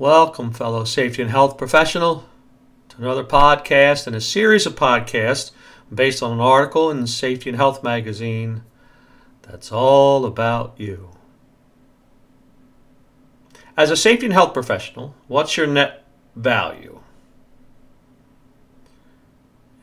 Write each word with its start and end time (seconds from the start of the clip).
Welcome, 0.00 0.54
fellow 0.54 0.84
safety 0.84 1.20
and 1.20 1.30
health 1.30 1.58
professional, 1.58 2.24
to 2.88 2.96
another 2.96 3.22
podcast 3.22 4.06
and 4.06 4.16
a 4.16 4.20
series 4.22 4.64
of 4.64 4.74
podcasts 4.74 5.50
based 5.94 6.22
on 6.22 6.32
an 6.32 6.40
article 6.40 6.90
in 6.90 7.06
Safety 7.06 7.50
and 7.50 7.58
Health 7.58 7.82
magazine 7.82 8.62
that's 9.42 9.70
all 9.70 10.24
about 10.24 10.72
you. 10.78 11.10
As 13.76 13.90
a 13.90 13.94
safety 13.96 14.24
and 14.24 14.32
health 14.32 14.54
professional, 14.54 15.14
what's 15.28 15.58
your 15.58 15.66
net 15.66 16.02
value? 16.34 17.00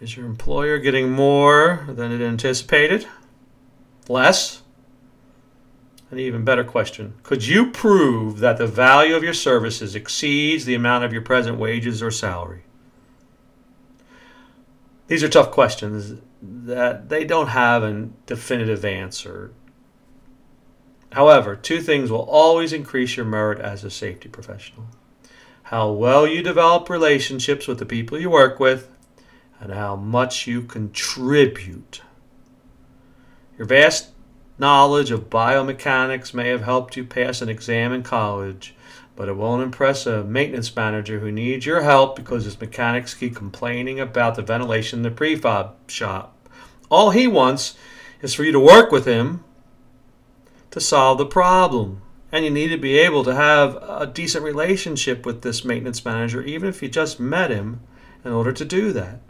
Is 0.01 0.17
your 0.17 0.25
employer 0.25 0.79
getting 0.79 1.11
more 1.11 1.85
than 1.87 2.11
it 2.11 2.25
anticipated? 2.25 3.05
Less? 4.09 4.63
An 6.09 6.19
even 6.19 6.45
better 6.45 6.63
question. 6.63 7.15
Could 7.23 7.45
you 7.45 7.71
prove 7.71 8.39
that 8.39 8.57
the 8.57 8.67
value 8.67 9.15
of 9.15 9.23
your 9.23 9.33
services 9.33 9.95
exceeds 9.95 10.65
the 10.65 10.75
amount 10.75 11.03
of 11.03 11.11
your 11.11 11.21
present 11.21 11.57
wages 11.57 12.01
or 12.01 12.11
salary? 12.11 12.63
These 15.07 15.23
are 15.23 15.29
tough 15.29 15.51
questions 15.51 16.21
that 16.41 17.09
they 17.09 17.25
don't 17.25 17.47
have 17.47 17.83
a 17.83 18.09
definitive 18.25 18.85
answer. 18.85 19.51
However, 21.11 21.55
two 21.55 21.81
things 21.81 22.11
will 22.11 22.29
always 22.29 22.73
increase 22.73 23.17
your 23.17 23.25
merit 23.25 23.59
as 23.59 23.83
a 23.83 23.89
safety 23.89 24.29
professional 24.29 24.87
how 25.67 25.91
well 25.91 26.25
you 26.25 26.41
develop 26.41 26.89
relationships 26.89 27.67
with 27.67 27.77
the 27.77 27.85
people 27.85 28.17
you 28.17 28.29
work 28.29 28.57
with, 28.57 28.89
and 29.59 29.73
how 29.73 29.97
much 29.97 30.47
you 30.47 30.61
contribute. 30.61 32.01
Your 33.57 33.67
vast 33.67 34.11
knowledge 34.59 35.11
of 35.11 35.29
biomechanics 35.29 36.33
may 36.33 36.49
have 36.49 36.63
helped 36.63 36.97
you 36.97 37.03
pass 37.03 37.41
an 37.41 37.49
exam 37.49 37.93
in 37.93 38.03
college, 38.03 38.75
but 39.15 39.29
it 39.29 39.35
won't 39.35 39.63
impress 39.63 40.05
a 40.05 40.23
maintenance 40.23 40.75
manager 40.75 41.19
who 41.19 41.31
needs 41.31 41.65
your 41.65 41.81
help 41.81 42.15
because 42.15 42.45
his 42.45 42.59
mechanics 42.59 43.13
keep 43.13 43.35
complaining 43.35 43.99
about 43.99 44.35
the 44.35 44.41
ventilation 44.41 44.99
in 44.99 45.03
the 45.03 45.11
prefab 45.11 45.71
shop. 45.87 46.35
All 46.89 47.11
he 47.11 47.27
wants 47.27 47.75
is 48.21 48.33
for 48.33 48.43
you 48.43 48.51
to 48.51 48.59
work 48.59 48.91
with 48.91 49.05
him 49.05 49.43
to 50.71 50.79
solve 50.79 51.17
the 51.17 51.25
problem. 51.25 52.01
And 52.31 52.43
you 52.43 52.51
need 52.51 52.69
to 52.69 52.77
be 52.77 52.97
able 52.97 53.23
to 53.23 53.33
have 53.33 53.75
a 53.75 54.05
decent 54.05 54.43
relationship 54.43 55.25
with 55.25 55.41
this 55.41 55.63
maintenance 55.63 56.03
manager, 56.03 56.41
even 56.41 56.67
if 56.67 56.83
you 56.83 56.89
just 56.89 57.19
met 57.19 57.49
him, 57.49 57.79
in 58.25 58.31
order 58.31 58.51
to 58.51 58.65
do 58.65 58.91
that. 58.93 59.21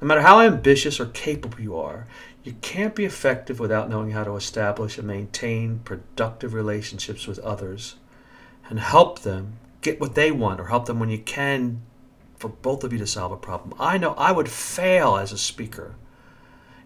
No 0.00 0.06
matter 0.06 0.22
how 0.22 0.40
ambitious 0.40 0.98
or 0.98 1.06
capable 1.06 1.60
you 1.60 1.76
are, 1.76 2.06
you 2.42 2.52
can't 2.62 2.94
be 2.94 3.04
effective 3.04 3.60
without 3.60 3.90
knowing 3.90 4.12
how 4.12 4.24
to 4.24 4.34
establish 4.34 4.96
and 4.96 5.06
maintain 5.06 5.80
productive 5.80 6.54
relationships 6.54 7.26
with 7.26 7.38
others 7.40 7.96
and 8.68 8.80
help 8.80 9.20
them 9.20 9.58
get 9.82 10.00
what 10.00 10.14
they 10.14 10.30
want 10.30 10.60
or 10.60 10.66
help 10.66 10.86
them 10.86 10.98
when 10.98 11.10
you 11.10 11.18
can 11.18 11.82
for 12.38 12.48
both 12.48 12.82
of 12.84 12.92
you 12.92 12.98
to 12.98 13.06
solve 13.06 13.32
a 13.32 13.36
problem. 13.36 13.74
I 13.78 13.98
know 13.98 14.14
I 14.14 14.32
would 14.32 14.48
fail 14.48 15.16
as 15.16 15.32
a 15.32 15.38
speaker 15.38 15.96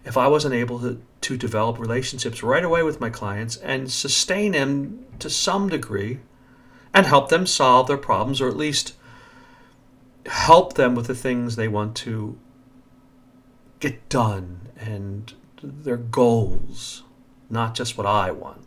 if 0.03 0.17
I 0.17 0.27
wasn't 0.27 0.53
able 0.53 0.79
to, 0.79 1.01
to 1.21 1.37
develop 1.37 1.79
relationships 1.79 2.43
right 2.43 2.63
away 2.63 2.83
with 2.83 2.99
my 2.99 3.09
clients 3.09 3.55
and 3.57 3.89
sustain 3.89 4.51
them 4.51 5.05
to 5.19 5.29
some 5.29 5.69
degree 5.69 6.19
and 6.93 7.05
help 7.05 7.29
them 7.29 7.47
solve 7.47 7.87
their 7.87 7.97
problems 7.97 8.41
or 8.41 8.49
at 8.49 8.57
least 8.57 8.93
help 10.25 10.73
them 10.73 10.95
with 10.95 11.07
the 11.07 11.15
things 11.15 11.55
they 11.55 11.67
want 11.67 11.95
to 11.95 12.37
get 13.79 14.07
done 14.09 14.59
and 14.77 15.33
their 15.65 15.97
goals, 15.97 17.03
not 17.49 17.75
just 17.75 17.97
what 17.97 18.07
I 18.07 18.31
want. 18.31 18.65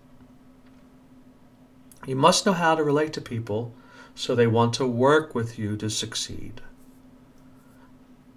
You 2.07 2.17
must 2.17 2.47
know 2.47 2.53
how 2.53 2.75
to 2.75 2.83
relate 2.83 3.13
to 3.15 3.21
people 3.21 3.75
so 4.15 4.35
they 4.35 4.47
want 4.47 4.75
to 4.75 4.87
work 4.87 5.35
with 5.35 5.59
you 5.59 5.77
to 5.77 5.89
succeed. 5.91 6.61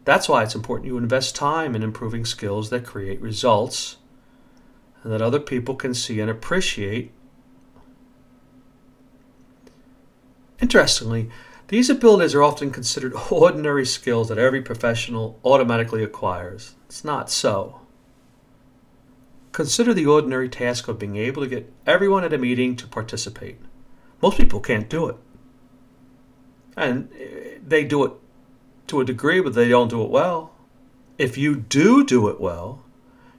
That's 0.04 0.28
why 0.28 0.44
it's 0.44 0.56
important 0.56 0.88
you 0.88 0.98
invest 0.98 1.36
time 1.36 1.76
in 1.76 1.84
improving 1.84 2.26
skills 2.26 2.70
that 2.70 2.86
create 2.86 3.22
results 3.22 3.98
and 5.04 5.12
that 5.12 5.22
other 5.22 5.40
people 5.40 5.76
can 5.76 5.94
see 5.94 6.20
and 6.20 6.30
appreciate. 6.30 7.12
Interestingly, 10.60 11.30
these 11.68 11.90
abilities 11.90 12.36
are 12.36 12.44
often 12.44 12.72
considered 12.72 13.14
ordinary 13.32 13.86
skills 13.86 14.30
that 14.30 14.38
every 14.38 14.62
professional 14.62 15.40
automatically 15.44 16.04
acquires. 16.04 16.76
It's 16.88 17.04
not 17.04 17.30
so. 17.30 17.81
Consider 19.52 19.94
the 19.94 20.06
ordinary 20.06 20.48
task 20.48 20.88
of 20.88 21.00
being 21.00 21.18
able 21.18 21.44
to 21.44 21.50
get 21.50 21.72
everyone 21.86 22.24
at 22.24 22.34
a 22.34 22.38
meeting 22.38 22.76
to 22.78 22.88
participate. 22.88 23.58
Most 24.22 24.38
people 24.38 24.60
can't 24.60 24.90
do 24.90 25.08
it. 25.10 25.18
And 26.78 27.10
eh, 27.20 27.58
they 27.66 27.84
do 27.84 28.06
it 28.06 28.14
to 28.88 29.02
a 29.02 29.06
degree, 29.06 29.42
but 29.42 29.54
they 29.54 29.68
don't 29.68 29.90
do 29.90 30.04
it 30.04 30.10
well. 30.10 30.54
If 31.18 31.38
you 31.38 31.56
do 31.56 32.04
do 32.06 32.30
it 32.30 32.40
well, 32.40 32.86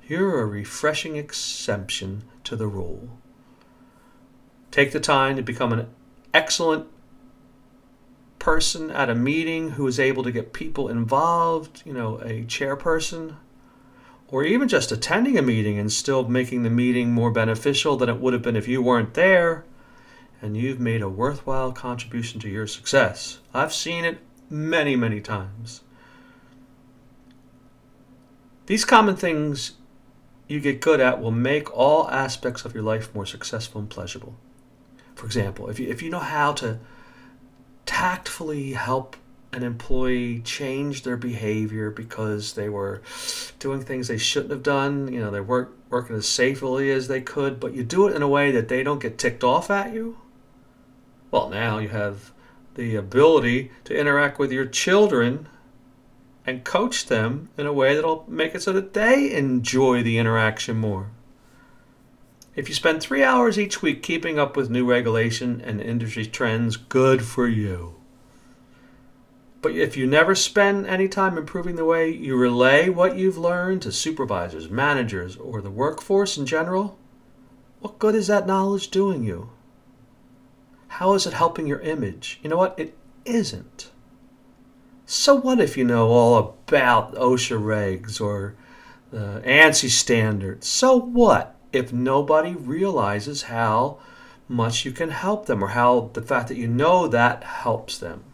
you're 0.06 0.40
a 0.40 0.46
refreshing 0.46 1.16
exception 1.16 2.24
to 2.44 2.56
the 2.56 2.66
rule. 2.66 3.18
Take 4.70 4.92
the 4.92 5.00
time 5.00 5.36
to 5.36 5.42
become 5.42 5.72
an 5.72 5.88
excellent 6.34 6.88
person 8.38 8.90
at 8.90 9.08
a 9.08 9.14
meeting 9.14 9.70
who 9.72 9.86
is 9.86 10.00
able 10.00 10.22
to 10.24 10.32
get 10.32 10.52
people 10.52 10.88
involved, 10.88 11.82
you 11.86 11.92
know, 11.92 12.18
a 12.18 12.44
chairperson, 12.44 13.36
or 14.32 14.42
even 14.42 14.66
just 14.66 14.90
attending 14.90 15.36
a 15.36 15.42
meeting 15.42 15.78
and 15.78 15.92
still 15.92 16.26
making 16.26 16.62
the 16.62 16.70
meeting 16.70 17.12
more 17.12 17.30
beneficial 17.30 17.98
than 17.98 18.08
it 18.08 18.18
would 18.18 18.32
have 18.32 18.40
been 18.40 18.56
if 18.56 18.66
you 18.66 18.80
weren't 18.80 19.12
there, 19.12 19.62
and 20.40 20.56
you've 20.56 20.80
made 20.80 21.02
a 21.02 21.08
worthwhile 21.08 21.70
contribution 21.70 22.40
to 22.40 22.48
your 22.48 22.66
success. 22.66 23.40
I've 23.52 23.74
seen 23.74 24.06
it 24.06 24.18
many, 24.48 24.96
many 24.96 25.20
times. 25.20 25.82
These 28.66 28.86
common 28.86 29.16
things 29.16 29.72
you 30.48 30.60
get 30.60 30.80
good 30.80 30.98
at 30.98 31.20
will 31.20 31.30
make 31.30 31.70
all 31.76 32.08
aspects 32.08 32.64
of 32.64 32.72
your 32.72 32.82
life 32.82 33.14
more 33.14 33.26
successful 33.26 33.82
and 33.82 33.90
pleasurable. 33.90 34.34
For 35.14 35.26
example, 35.26 35.68
if 35.68 35.78
you, 35.78 35.88
if 35.88 36.02
you 36.02 36.08
know 36.08 36.18
how 36.20 36.54
to 36.54 36.78
tactfully 37.84 38.72
help 38.72 39.16
an 39.52 39.62
employee 39.62 40.40
change 40.40 41.02
their 41.02 41.16
behavior 41.16 41.90
because 41.90 42.54
they 42.54 42.68
were 42.68 43.02
doing 43.58 43.82
things 43.82 44.08
they 44.08 44.16
shouldn't 44.16 44.50
have 44.50 44.62
done. 44.62 45.12
You 45.12 45.20
know, 45.20 45.30
they 45.30 45.40
weren't 45.40 45.70
working 45.90 46.16
as 46.16 46.26
safely 46.26 46.90
as 46.90 47.08
they 47.08 47.20
could, 47.20 47.60
but 47.60 47.74
you 47.74 47.84
do 47.84 48.08
it 48.08 48.16
in 48.16 48.22
a 48.22 48.28
way 48.28 48.50
that 48.50 48.68
they 48.68 48.82
don't 48.82 49.02
get 49.02 49.18
ticked 49.18 49.44
off 49.44 49.70
at 49.70 49.92
you. 49.92 50.16
Well, 51.30 51.50
now 51.50 51.78
you 51.78 51.90
have 51.90 52.32
the 52.74 52.96
ability 52.96 53.70
to 53.84 53.98
interact 53.98 54.38
with 54.38 54.52
your 54.52 54.64
children 54.64 55.48
and 56.46 56.64
coach 56.64 57.06
them 57.06 57.50
in 57.58 57.66
a 57.66 57.72
way 57.72 57.94
that'll 57.94 58.24
make 58.26 58.54
it 58.54 58.62
so 58.62 58.72
that 58.72 58.94
they 58.94 59.32
enjoy 59.34 60.02
the 60.02 60.18
interaction 60.18 60.76
more. 60.76 61.10
If 62.56 62.68
you 62.68 62.74
spend 62.74 63.00
three 63.00 63.22
hours 63.22 63.58
each 63.58 63.80
week 63.80 64.02
keeping 64.02 64.38
up 64.38 64.56
with 64.56 64.70
new 64.70 64.84
regulation 64.84 65.60
and 65.60 65.80
industry 65.80 66.26
trends, 66.26 66.76
good 66.76 67.24
for 67.24 67.46
you. 67.46 68.01
But 69.62 69.76
if 69.76 69.96
you 69.96 70.08
never 70.08 70.34
spend 70.34 70.88
any 70.88 71.08
time 71.08 71.38
improving 71.38 71.76
the 71.76 71.84
way 71.84 72.10
you 72.10 72.36
relay 72.36 72.88
what 72.88 73.16
you've 73.16 73.38
learned 73.38 73.82
to 73.82 73.92
supervisors, 73.92 74.68
managers, 74.68 75.36
or 75.36 75.60
the 75.62 75.70
workforce 75.70 76.36
in 76.36 76.46
general, 76.46 76.98
what 77.78 78.00
good 78.00 78.16
is 78.16 78.26
that 78.26 78.46
knowledge 78.46 78.90
doing 78.90 79.22
you? 79.22 79.50
How 80.88 81.14
is 81.14 81.26
it 81.26 81.34
helping 81.34 81.68
your 81.68 81.78
image? 81.80 82.40
You 82.42 82.50
know 82.50 82.56
what? 82.56 82.74
It 82.76 82.96
isn't. 83.24 83.90
So 85.06 85.36
what 85.36 85.60
if 85.60 85.76
you 85.76 85.84
know 85.84 86.08
all 86.08 86.36
about 86.36 87.14
OSHA 87.14 87.60
regs 87.62 88.20
or 88.20 88.56
the 89.12 89.42
ANSI 89.46 89.90
standards? 89.90 90.66
So 90.66 90.96
what 90.96 91.54
if 91.72 91.92
nobody 91.92 92.54
realizes 92.54 93.42
how 93.42 93.98
much 94.48 94.84
you 94.84 94.90
can 94.90 95.10
help 95.10 95.46
them 95.46 95.62
or 95.62 95.68
how 95.68 96.10
the 96.14 96.22
fact 96.22 96.48
that 96.48 96.56
you 96.56 96.66
know 96.66 97.06
that 97.06 97.44
helps 97.44 97.98
them? 97.98 98.24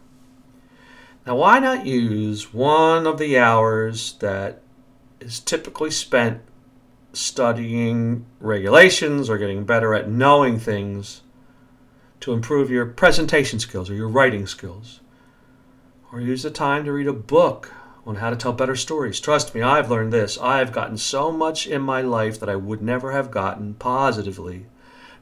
Now, 1.29 1.35
why 1.35 1.59
not 1.59 1.85
use 1.85 2.55
one 2.55 3.05
of 3.05 3.19
the 3.19 3.37
hours 3.37 4.13
that 4.13 4.63
is 5.19 5.39
typically 5.39 5.91
spent 5.91 6.41
studying 7.13 8.25
regulations 8.39 9.29
or 9.29 9.37
getting 9.37 9.63
better 9.63 9.93
at 9.93 10.09
knowing 10.09 10.57
things 10.57 11.21
to 12.21 12.33
improve 12.33 12.71
your 12.71 12.87
presentation 12.87 13.59
skills 13.59 13.91
or 13.91 13.93
your 13.93 14.07
writing 14.07 14.47
skills? 14.47 15.01
Or 16.11 16.19
use 16.19 16.41
the 16.41 16.49
time 16.49 16.83
to 16.85 16.93
read 16.93 17.05
a 17.05 17.13
book 17.13 17.73
on 18.07 18.15
how 18.15 18.31
to 18.31 18.35
tell 18.35 18.53
better 18.53 18.75
stories. 18.75 19.19
Trust 19.19 19.53
me, 19.53 19.61
I've 19.61 19.91
learned 19.91 20.11
this. 20.11 20.35
I've 20.39 20.71
gotten 20.71 20.97
so 20.97 21.31
much 21.31 21.67
in 21.67 21.83
my 21.83 22.01
life 22.01 22.39
that 22.39 22.49
I 22.49 22.55
would 22.55 22.81
never 22.81 23.11
have 23.11 23.29
gotten 23.29 23.75
positively 23.75 24.65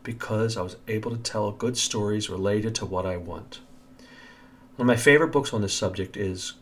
because 0.03 0.55
I 0.55 0.61
was 0.61 0.77
able 0.87 1.11
to 1.11 1.17
tell 1.17 1.51
good 1.51 1.75
stories 1.75 2.29
related 2.29 2.75
to 2.75 2.85
what 2.85 3.05
I 3.05 3.17
want. 3.17 3.59
One 4.77 4.87
of 4.87 4.95
my 4.95 5.01
favorite 5.01 5.31
books 5.31 5.53
on 5.53 5.63
this 5.63 5.73
subject 5.73 6.15
is 6.15 6.53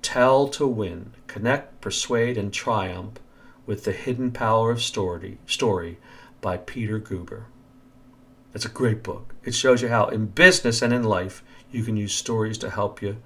Tell 0.00 0.46
to 0.50 0.64
Win 0.64 1.12
Connect, 1.26 1.80
Persuade, 1.80 2.38
and 2.38 2.52
Triumph 2.52 3.18
with 3.66 3.82
the 3.82 3.90
Hidden 3.90 4.30
Power 4.30 4.70
of 4.70 4.80
Story, 4.80 5.38
story 5.44 5.98
by 6.40 6.58
Peter 6.58 7.00
Guber. 7.00 7.46
It's 8.54 8.64
a 8.64 8.68
great 8.68 9.02
book. 9.02 9.34
It 9.42 9.56
shows 9.56 9.82
you 9.82 9.88
how 9.88 10.06
in 10.06 10.26
business 10.26 10.82
and 10.82 10.92
in 10.92 11.02
life 11.02 11.42
you 11.72 11.82
can 11.82 11.96
use 11.96 12.14
stories 12.14 12.58
to 12.58 12.70
help 12.70 13.02
you 13.02 13.16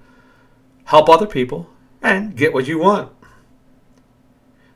help 0.85 1.09
other 1.09 1.27
people 1.27 1.69
and 2.01 2.35
get 2.35 2.55
what 2.55 2.67
you 2.67 2.79
want. 2.79 3.11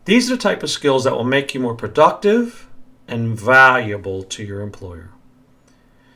These 0.05 0.29
are 0.29 0.35
the 0.35 0.41
type 0.41 0.61
of 0.61 0.69
skills 0.69 1.03
that 1.03 1.15
will 1.15 1.23
make 1.23 1.55
you 1.55 1.59
more 1.59 1.73
productive 1.73 2.69
and 3.07 3.35
valuable 3.35 4.21
to 4.21 4.43
your 4.43 4.61
employer. 4.61 5.09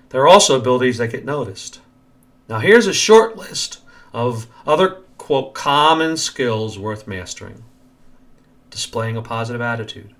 There 0.09 0.21
are 0.21 0.27
also 0.27 0.59
abilities 0.59 0.99
that 0.99 1.07
get 1.07 1.25
noticed. 1.25 1.79
Now, 2.51 2.59
here's 2.59 2.85
a 2.85 2.93
short 2.93 3.37
list 3.37 3.79
of 4.11 4.45
other, 4.67 4.97
quote, 5.17 5.53
common 5.53 6.17
skills 6.17 6.77
worth 6.77 7.07
mastering. 7.07 7.63
Displaying 8.69 9.15
a 9.15 9.21
positive 9.21 9.61
attitude, 9.61 10.13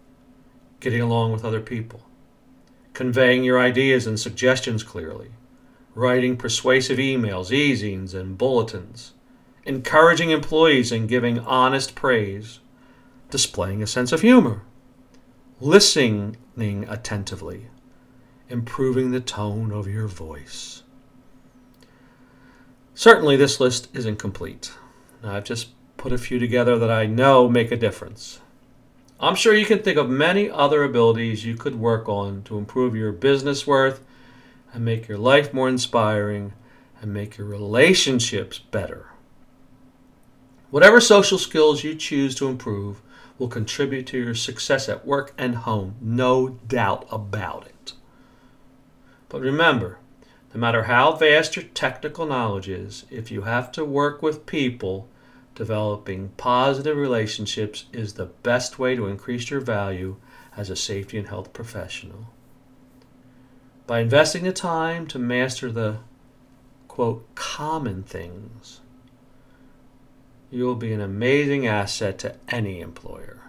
getting 0.79 1.01
along 1.01 1.33
with 1.33 1.43
other 1.43 1.59
people, 1.59 2.05
conveying 2.93 3.43
your 3.43 3.59
ideas 3.59 4.07
and 4.07 4.17
suggestions 4.17 4.81
clearly, 4.81 5.31
writing 5.93 6.37
persuasive 6.37 6.99
emails, 6.99 7.51
e-zines, 7.51 8.13
and 8.13 8.37
bulletins, 8.37 9.11
encouraging 9.65 10.29
employees 10.29 10.89
and 10.93 11.09
giving 11.09 11.37
honest 11.39 11.95
praise, 11.95 12.61
displaying 13.29 13.83
a 13.83 13.87
sense 13.87 14.13
of 14.13 14.21
humor, 14.21 14.61
listening 15.59 16.37
attentively, 16.87 17.67
improving 18.47 19.11
the 19.11 19.19
tone 19.19 19.73
of 19.73 19.85
your 19.85 20.07
voice. 20.07 20.83
Certainly, 23.01 23.37
this 23.37 23.59
list 23.59 23.87
isn't 23.95 24.17
complete. 24.17 24.73
I've 25.23 25.43
just 25.43 25.69
put 25.97 26.13
a 26.13 26.19
few 26.19 26.37
together 26.37 26.77
that 26.77 26.91
I 26.91 27.07
know 27.07 27.49
make 27.49 27.71
a 27.71 27.75
difference. 27.75 28.41
I'm 29.19 29.33
sure 29.33 29.55
you 29.55 29.65
can 29.65 29.79
think 29.79 29.97
of 29.97 30.07
many 30.07 30.51
other 30.51 30.83
abilities 30.83 31.43
you 31.43 31.55
could 31.55 31.79
work 31.79 32.07
on 32.07 32.43
to 32.43 32.59
improve 32.59 32.95
your 32.95 33.11
business 33.11 33.65
worth 33.65 34.03
and 34.71 34.85
make 34.85 35.07
your 35.07 35.17
life 35.17 35.51
more 35.51 35.67
inspiring 35.67 36.53
and 37.01 37.11
make 37.11 37.39
your 37.39 37.47
relationships 37.47 38.59
better. 38.59 39.07
Whatever 40.69 41.01
social 41.01 41.39
skills 41.39 41.83
you 41.83 41.95
choose 41.95 42.35
to 42.35 42.49
improve 42.49 43.01
will 43.39 43.47
contribute 43.47 44.05
to 44.05 44.19
your 44.19 44.35
success 44.35 44.87
at 44.87 45.07
work 45.07 45.33
and 45.39 45.55
home, 45.55 45.95
no 46.01 46.49
doubt 46.67 47.07
about 47.09 47.65
it. 47.65 47.93
But 49.27 49.41
remember, 49.41 49.97
no 50.53 50.59
matter 50.59 50.83
how 50.83 51.13
vast 51.13 51.55
your 51.55 51.65
technical 51.65 52.25
knowledge 52.25 52.67
is, 52.67 53.05
if 53.09 53.31
you 53.31 53.43
have 53.43 53.71
to 53.73 53.85
work 53.85 54.21
with 54.21 54.45
people, 54.45 55.07
developing 55.55 56.29
positive 56.37 56.97
relationships 56.97 57.85
is 57.93 58.13
the 58.13 58.25
best 58.25 58.77
way 58.77 58.95
to 58.95 59.07
increase 59.07 59.49
your 59.49 59.61
value 59.61 60.17
as 60.57 60.69
a 60.69 60.75
safety 60.75 61.17
and 61.17 61.27
health 61.27 61.53
professional. 61.53 62.33
By 63.87 63.99
investing 63.99 64.43
the 64.43 64.51
time 64.51 65.07
to 65.07 65.19
master 65.19 65.71
the 65.71 65.99
quote 66.87 67.25
common 67.35 68.03
things, 68.03 68.81
you 70.49 70.65
will 70.65 70.75
be 70.75 70.91
an 70.91 71.01
amazing 71.01 71.65
asset 71.65 72.17
to 72.19 72.35
any 72.49 72.81
employer. 72.81 73.41